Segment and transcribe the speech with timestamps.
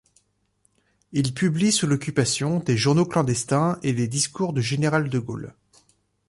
[1.11, 5.53] Il publie sous l'Occupation des journaux clandestins et les discours du général de Gaulle.